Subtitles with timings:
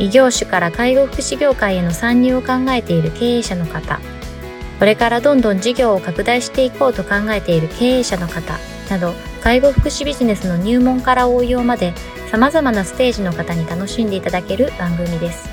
[0.00, 3.98] 異業種から介護福祉業界への参入を考えている経営者の方、
[4.78, 8.58] これからどんどん事業を拡大していこうと考えている経営者の方
[8.90, 11.94] など、介護福祉ビジネスの入門から応用まで
[12.30, 15.48] 様々なステージの方に楽しんでいただける番組です。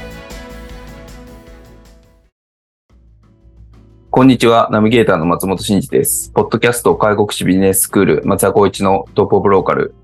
[4.12, 6.30] こんにちは、ナビゲーターの松本慎二です。
[6.30, 9.96] ポッドキャスト介護福祉ビジネススクール松田光一のトップオブローカル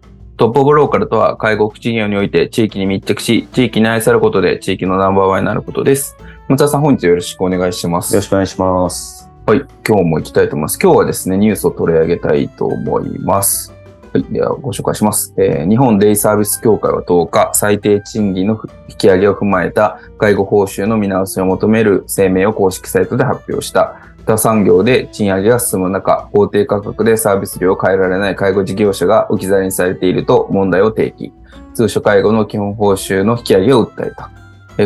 [0.42, 6.18] トップオブローカルとは、介護福祉業において地域に密着し、地域に愛されることで地域のナンバーワンになることです。
[6.48, 8.12] 松田さん、本日よろしくお願いします。
[8.16, 9.30] よろしくお願いします。
[9.46, 10.80] はい、今日も行きたいと思います。
[10.82, 13.72] 今日はですね、ニュースを取り上げたいと思います。
[14.14, 15.32] はい、ではご紹介します。
[15.38, 24.11] えー、日本デイサービス協会は10日、最低賃金の引き上げを踏まえた介護報酬の見直しを求める声明を公式サイトで発表した。
[24.26, 31.34] 他産業で賃上げが進む中、法定価格でサービス料を変えられない介護事業者が置き去りにされていると問題を提起。
[31.74, 34.32] 通所介護の基本報酬の引き上げを訴えた。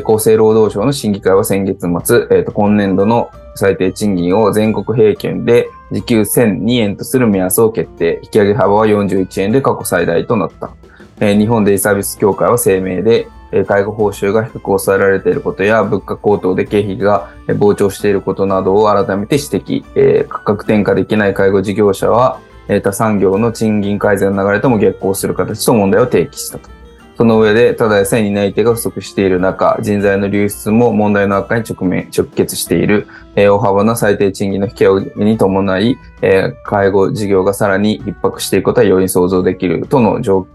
[0.04, 8.20] 厚生労働省の審議会は先月末、えー、と今年度の最低賃金を全国平均で時給1002円とする目安を決定。
[8.24, 10.72] 引き上げ幅は41円で過去最大となった。
[11.20, 13.28] えー、日本デイサービス協会は声明で、
[13.64, 20.28] 介護報酬が低く抑えられていることや、物価高騰で経費が膨張していることなどを改めて指摘。
[20.28, 22.40] 価格転嫁できない介護事業者は、
[22.84, 26.70] 他産業の賃金改善の流れとも逆行する形と問題を提起したと。
[27.18, 40.46] その上で、ただでさえ担い手が不足している中、人材の流出も問題の悪化に直面、直結している、えー、大幅な最低賃金の引き上げに伴い、えー、介護事業がさらに逼迫していくことは容易に想像できるとの状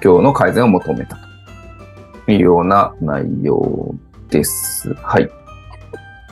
[0.00, 1.31] 況の改善を求めたと。
[2.28, 3.94] いうような内容
[4.28, 4.92] です。
[4.94, 5.30] はい。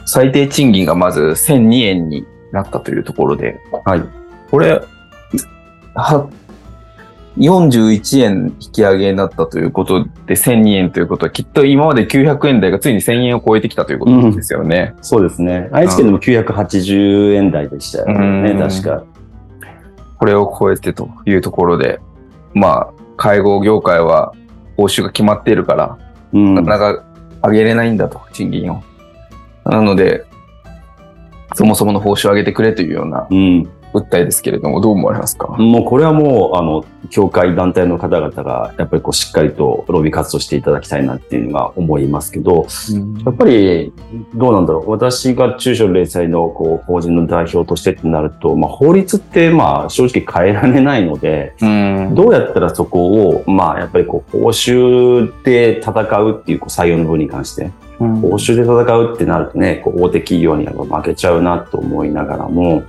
[0.06, 4.03] 最低賃金がまず1002円になったというところで、はい。
[4.50, 4.83] これ、
[5.95, 6.29] は、
[7.37, 14.95] 41円引き上げになったということで1002円ということはきっと今まで900円台がついに1000円を超えてきたということですよね。
[14.97, 15.69] うん、そうですね。
[15.73, 19.05] 愛知県でも980円台でしたよね、確か。
[20.19, 22.00] これを超えてというところで、
[22.53, 24.34] まあ、介護業界は
[24.76, 25.98] 報酬が決まっているから、
[26.32, 27.04] うん、なかなか
[27.42, 28.82] 上げれないんだと、賃金を。
[29.64, 30.25] なので、
[31.54, 35.49] そもそもの報酬を上げてくれというような、うん訴えですけれども、どう思われますか？
[35.59, 43.93] もうこれはもう、あの、協会団体の方々が、やっぱりこう、しっかりとロビー活動していただきたいなっていうのが思いますけど、うん、やっぱり、
[44.34, 44.91] どうなんだろう？
[44.91, 58.06] 私が中小零細のこう法人の代表としてってなると、まあ、法律って、まあ、正直変えられないので、うん、どうやったらそこを、まあ、やっぱりこう、報酬で戦うっていうこう採用の部分に関して、報
[58.37, 62.83] 酬で戦うってなるとね、こう大手企業には負けちゃうなと思いながらも、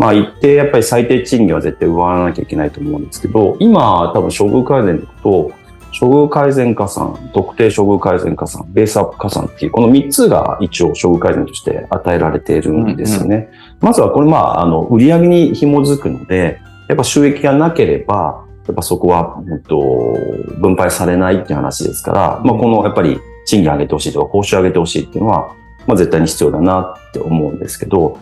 [0.00, 5.52] まあ一定やっぱり最低賃金は絶対奪わなきゃいけないと思うんですけど、今多分処遇改善でいくと、
[6.00, 13.36] 処遇改善加算、特定処遇改善加算、ベースアップ加算っていう、この3つが一応処遇改善として与えられているんですよね。
[13.36, 13.48] うんうん、
[13.82, 20.16] まずはこれまあ、あの、売上に紐づくので、やっぱ収益がなければ、やっぱそこは、えっと、
[20.60, 25.54] 分配されないっていう話ですから、まあこのやっぱり賃金上げてほしいとか報酬上げてほしいっていうのは、
[25.86, 28.18] まあ絶対に必要だなって思うんですけど、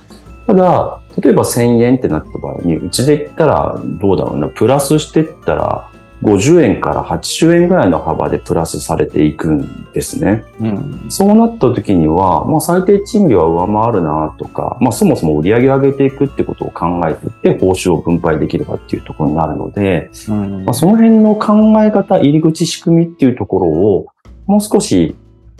[0.48, 5.90] ただ、例えば1000円ってなった場合に、うちで言ったらどうだろうな、プラスしてったら
[6.22, 10.44] 50円から80円ぐらいの幅でプラスされていくんですね。
[10.58, 24.06] うん、そうなった時には、まあ、最低賃金は上回るなとか、まあ、そもそも売り上げを上げていくってことを考えていって報酬を分配できればっていうところになるので、うん、まあ、その辺の考え方、入り口仕組みっていうところを
[24.46, 25.14] もう少し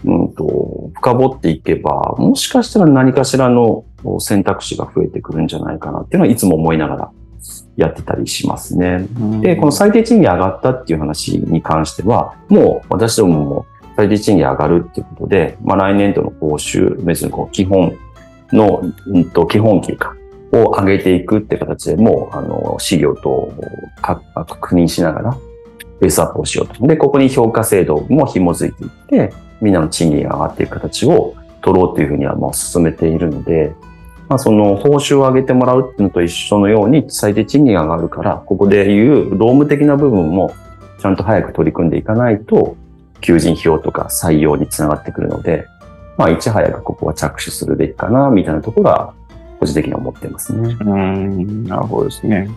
[0.04, 3.84] うんと、深掘っていけば、もしかしたら何かしらの
[4.20, 7.10] 選択肢が増えてくるんじゃないかなっていうのはいつも思いながら
[7.76, 9.06] やってたりしますね。
[9.40, 13.66] で、この最低賃金上がったっていう話に関しては、もう私どもも
[13.96, 17.96] 最低賃金上がるっていうことで、まあ来年度の報酬、別にこう基本
[18.52, 20.14] の、うんと、基本給か、
[20.52, 23.52] を上げていくって形でもう、あの、資料と
[24.34, 25.38] 確認しながら、
[26.00, 26.86] ベースアップをしようと。
[26.86, 33.74] で、ここに評価制度も紐づいていって、みんなの賃金が上がっていく形を取ろうというふうにはもう進めているので、
[34.28, 40.52] まあ、その報酬を上げてもらうっていうのと一緒のように最低賃金が上がるから、ここでいう労務的な部分も
[41.00, 42.76] ちゃんと早く取り組んでいかないと、
[43.20, 45.66] 求人票とか採用につながってくるので、
[46.18, 49.14] まあ、いち早くここは着手するべきかな、みたいなところが、
[49.60, 50.76] 個人的には思ってますね。
[50.80, 52.48] うん、なるほどですね。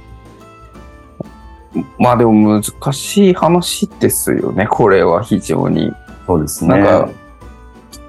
[1.98, 5.94] まあでも難しい話ですよね、これは非常に。
[6.28, 6.78] そうですね。
[6.78, 7.10] なんか、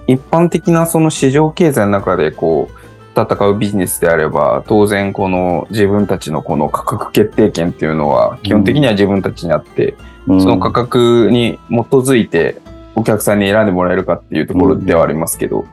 [0.07, 2.82] 一般的なその市場経済の中でこう、
[3.15, 10.41] 戦うビジネスであれば、当然この自分たちのこの価格決定権っていうのは、基本的には自分たちにあって、うん。
[10.41, 12.61] その価格に基づいて
[12.95, 15.67] お客さんに選んでもらえるかっていうところではありますけど、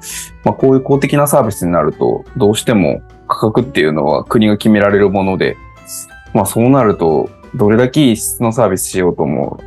[0.43, 5.57] まあこういう公的なサービスになると、どうしても価格っていうのは国が決められるもので、
[6.33, 9.59] まあそうなると、どれだけ質のサービスしようとも、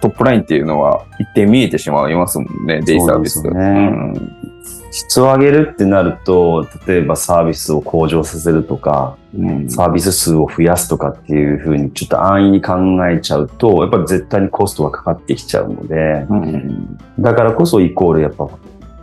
[0.00, 4.48] トップラインっていうのは一定見えてしまいますもんね、デイサービスそうですよね
[4.90, 9.48] 質を上げるってなると、例えばサービスを向上させるとか、うん。
[9.50, 12.74] うんサービス数を増やすとかっていうふうにちょっと安易に考
[13.06, 16.98] えちゃうと、やっぱり絶対にコストがかかってきちゃうので、うん。
[17.18, 18.48] だからこそイコールやっぱ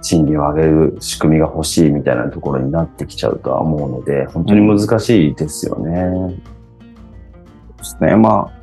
[0.02, 6.36] 賃金を上げる仕組みが欲しいみたいなところになってきちゃうとは思うので、本当に難しいですよね。
[7.78, 8.16] ですね。
[8.16, 8.55] まあ、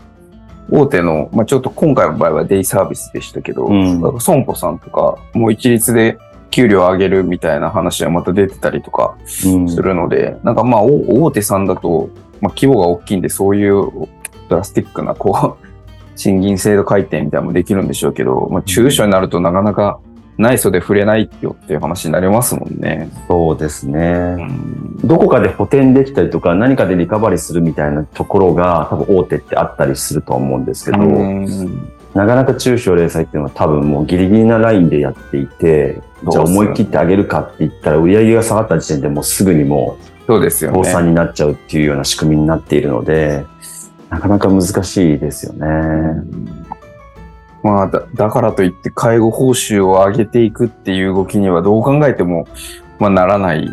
[0.73, 4.21] 大手の、まあちょっと今回の場合はデイサービスでしたけど、うん。
[4.21, 6.19] 損保さんとか、もう一律で
[6.51, 9.15] 給料上げるみたいな話はまた出てたりとか
[9.47, 9.69] うん。
[9.69, 12.09] するので、なんかまあお大手さんだと、
[12.41, 14.09] まあ規模が大きいんで、そういう
[14.49, 15.67] ドラスティックな、こう、
[16.17, 20.01] 賃金制度改定みたいなのもできるんでしょうけど、まあ中小になるとなかなか
[20.43, 23.09] 内装で触れないよっていう話になりますもんね。
[23.29, 24.37] そうですね。
[24.39, 39.97] うんどこかで補填できたりとか、何かでリカバリーするみたいなところが、多分大手ってあったりするとは思うんですけど、うんなかなか中小零細っていうのは多分もうギリギリなラインでやっていて、じゃあ思い切ってあげるかって言ったら売り上げが下がった時点でもうすぐにも
[40.27, 40.81] そうですよね。
[40.81, 43.45] う倒産になっちゃうっていうような仕組みになっているので、
[44.11, 45.67] なかなか難しいですよね。
[47.63, 52.47] まあだ、だからといって介護報酬を上げていくっていう動きにはどう考えても、
[52.99, 53.71] まあ、ならないで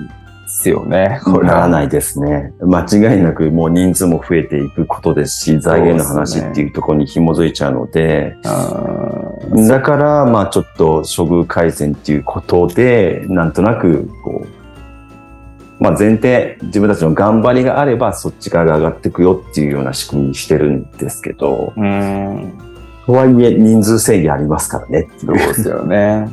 [0.48, 1.22] すよね。
[1.24, 2.54] これはならないですね。
[2.60, 9.30] 間違いなくもう人数も増えていくことですし、財源の話っていうところに紐づいちゃうので、うん
[9.68, 22.69] だから、まあちょっと処遇改善っていうことで、なんとなく、こう、まあ前提、自分たちの頑張りがあれば、そっち側が上がっていくよっていうような仕組みにしてるんですけど、うん。
[23.10, 25.08] とはいえ人数制限ありますからね。
[25.18, 26.30] そうですよね。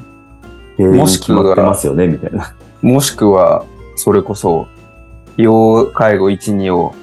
[0.77, 2.55] もしくは決まってますよね、みたいな。
[2.83, 3.65] もしくは、
[3.95, 4.67] それこそ、
[5.39, 6.95] 要介護1、2を、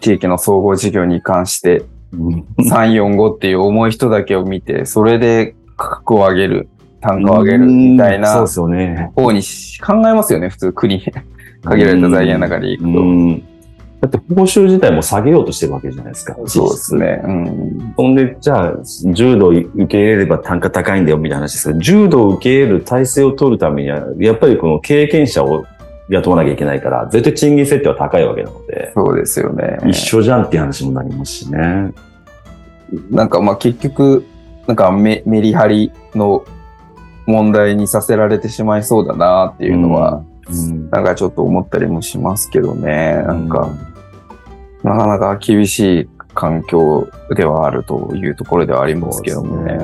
[0.00, 1.84] 地域の総合事業に関して、
[2.14, 6.70] 3、4、5っていう重い人だけを見て、それで価格を上げる、
[7.02, 9.12] 単価を上げるみたいなうんそうですよね。
[9.14, 11.02] 方にし考えますよね、普通国。
[11.64, 12.88] 限られた財源の中でいくと。
[14.02, 16.34] うんだって報酬自体も下げようとしてるわけじゃないですか。
[16.46, 17.20] そうですね。
[17.22, 17.92] うん。
[17.96, 18.74] ほんで、じゃあ、
[19.12, 25.66] 重度受け入れれば単価高いんだよみたいな話ですけど、重度を受け入れる体制を取るためには、やっぱりこの経験者を
[26.08, 29.78] 雇わなきゃいけないから、絶対賃金設定は高いわけなので、そうですよね。
[29.86, 31.92] 一緒じゃんっていう話もなりますしね。
[33.10, 34.24] なんかまあ結局、
[34.66, 36.44] なんかメメリハリの
[37.26, 43.22] 問題にさせられてしまいそうだなっていうのは、うん、なんかちょっと思ったりもしますけどね。
[43.26, 43.68] なんか、
[44.82, 49.78] なかなか厳しい環境ではあるというところではありますけどもね。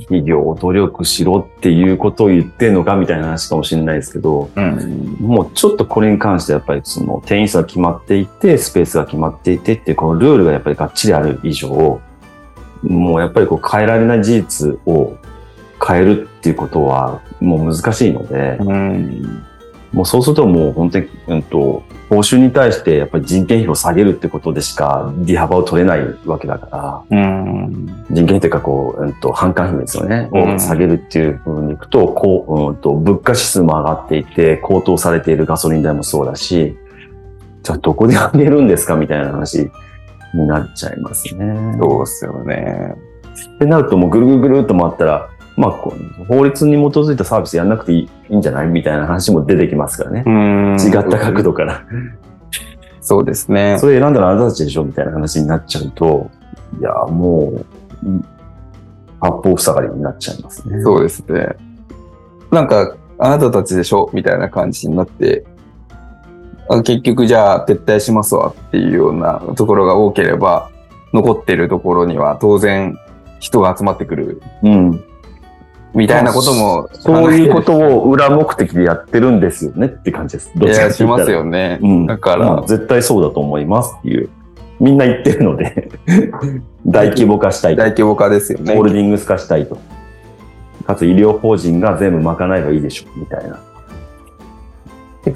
[0.00, 5.16] 企業努力しろっていうことを言ってんのかみたいな話かもしれないですけど、うん。
[5.20, 12.00] もうちょっとこれに関してやっぱりその定員数が決まっていて、スペースが決まっていてっていうこのルールがやっぱりがっちりある以上、
[12.82, 15.16] もうやっぱりこう変えられない事実を
[15.86, 19.42] 変えるっていうことはもう難しいので、うん。
[19.94, 28.04] もうそうするともう本当に、うんと、報酬に対してやっぱり人件費を下げるってことでしか利幅を取れないわけだから、うん。
[28.10, 36.76] 人件費というかこう、うんと、販管費ですよね、うんを下げるっていうふうにいくと、こう、うんと、物価指数も上がっていて、高騰されているガソリン代もそうだし、
[37.62, 39.70] じゃあどこで上げるんですかみたいな話
[40.34, 41.76] になっちゃいますね。
[41.78, 42.94] そうですよね。
[43.56, 50.24] ってなるともうぐるぐるぐるっと回ったら、まあ、法律に基づいたサービスやんなくていいいいんじゃないみたいな話も出てきますからね。
[50.26, 50.76] うん。
[50.80, 51.84] 違った角度から。
[53.00, 53.76] そうですね。
[53.78, 56.30] それ選んだのはあなたたちでしょみたいな話になっちゃうと、
[56.80, 57.64] いや、もう、
[59.20, 60.82] 八方塞がりになっちゃいますね。
[60.82, 61.48] そうですね。
[62.50, 65.44] なんか、あなたたちでしょみたいな感じになって、
[66.68, 70.70] あ結局じゃあ撤退しますわっていうようなところが多ければ、
[71.12, 72.96] 残ってるところには当然
[73.38, 75.04] 人が集まってくるうん。
[75.94, 80.50] みたいなことも、そういうことを裏目的でやってるんですよねって感じです。
[80.56, 81.78] いどっちかや、しますよね。
[81.82, 82.06] うん。
[82.06, 84.28] だからまあ絶対そうだと思いますっていう。
[84.80, 85.88] みんな言ってるので、
[86.84, 87.82] 大規模化したいと。
[87.82, 88.84] 大規模化ですよねホー。
[88.84, 89.78] ルディングス化したいと。
[90.84, 93.58] かつ医療法人が全部賄えばいいでしょ、みたいな。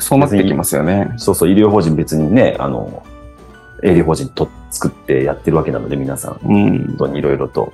[0.00, 1.12] そうなってきますよね。
[1.16, 3.02] そうそう、医療法人別にね、あの、
[3.82, 6.40] 営利法人と作ってやってるわけなので、皆さん。
[6.44, 6.96] うん本。
[6.98, 7.72] 当にいろいろと。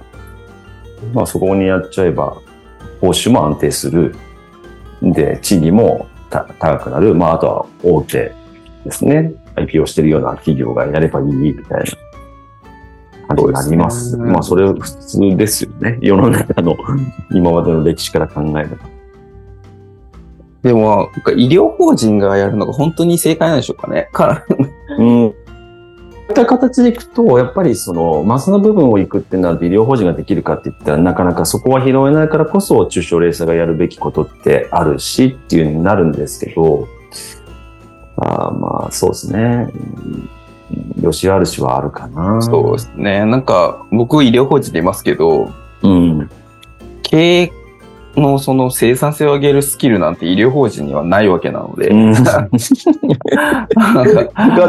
[1.12, 2.37] まあそこにやっちゃえば、
[3.01, 4.15] 報酬も安定する。
[5.03, 7.15] で、賃金もた高くなる。
[7.15, 8.33] まああとは大手
[8.85, 9.35] ですね。
[9.57, 11.85] IPO してるような企業がやればいいみたいな
[13.29, 14.11] 感じになります。
[14.11, 15.99] すねまあそれ普通ですよね。
[16.01, 16.77] 世の中の
[17.31, 18.95] 今までの歴史から考えれば。
[20.63, 24.09] でも、医療法人がやるのが本当に正解なんでしょうかね。
[24.13, 24.47] か
[24.99, 25.35] うん。
[26.26, 36.88] こういった形でいくと、やっぱりその、マスの部分をいくってなると医療法人ができるかって言ったら、なかなかそこは拾えないからこそ、中小零細がやるべきことってあるしっていうになるんですけど、
[38.16, 39.71] あーまあ、そうですね。
[39.75, 40.31] うん
[41.00, 42.40] よしあるしはあるかな。
[42.43, 43.25] そうですね。
[43.25, 45.52] なんか、僕医療法人でいますけど、
[45.83, 46.31] うん。
[47.02, 47.52] 経営
[48.21, 52.14] のその生産性を上げるスキルなんて医療法人にはないわけなので、うん。
[52.14, 52.42] 関わ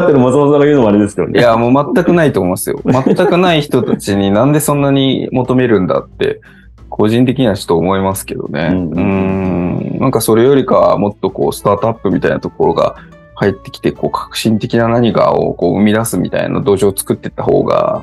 [0.04, 1.40] ってる松本さんが言うのもあれですけどね。
[1.40, 2.80] いや、もう全くないと思いますよ。
[2.84, 6.40] 全くない人たちになんでそんなに求めるんだって、
[6.88, 8.68] 個人的にはちょっと思いますけどね。
[8.72, 9.98] うんうん。
[9.98, 12.96] なんかそれよりかはもっとこう、スタートアップみたいなところが
[13.34, 18.02] 入ってきて、こう、革新的な何かをこう生み出すみたいな土壌を作っていった方が、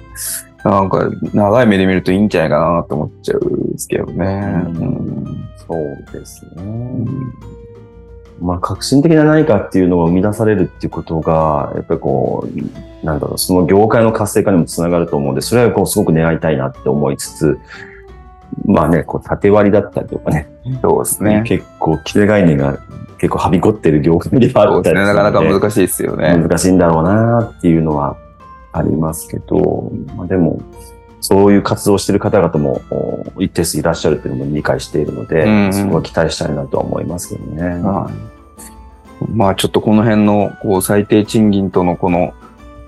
[0.64, 4.26] なんか長い目で見るといいんじゃないかなと思っちゃうんですけどね。
[4.26, 7.06] うんうんそうですね。
[8.42, 12.48] まあ、革新的な何かっていうのが生み出されるっていうことが、やっぱりこ
[13.02, 17.60] う、なんだろう、その業界の活性化にもつながると思うんで、それはこうすごく願いたいなって思いつつ、
[18.66, 20.50] まあね、こう縦割りだったりとかね、
[20.82, 21.44] そうですね。
[21.46, 22.78] 結構規定概念が
[23.18, 25.02] 結構はびこってる業界ではあそうですね。
[25.02, 26.38] ったりするなかなか難しいですよね。
[26.38, 28.18] 難しいんだろうなっていうのは
[28.74, 30.62] ありますけど、まあ、でも、
[31.22, 37.64] そういう活動をしている方々もお一定数いらっしゃるというのも理解しているので、うんうんそこは期待したいなとは思いますけどね。
[37.82, 38.12] は
[39.22, 39.26] い。
[39.32, 42.34] まあちょっとこの辺のこう最低賃金とのこの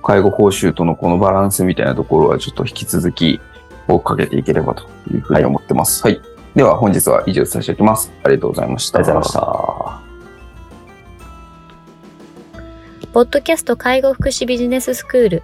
[0.04, 3.40] 介護報酬とのこのバランスみたいなところはちょっと引き続き
[3.88, 6.04] 追っかけていければというふうに思ってます。
[6.04, 6.20] はい。
[6.56, 8.12] では本日は以上させておきます。
[8.22, 9.00] ありがとうございました。
[9.00, 10.06] ありがとうございました。
[13.14, 15.44] ポッドキャスト介護福祉ビジネススクール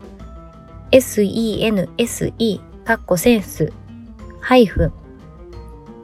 [0.91, 3.71] sense カッコセンス
[4.41, 4.93] ハイフン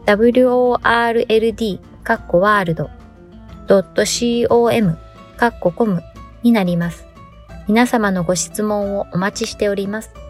[0.05, 2.89] world カッコワールド
[3.67, 4.97] .com
[5.35, 6.01] カッココム
[6.41, 7.05] になります。
[7.67, 10.26] 皆様のご質問をお待ちしております。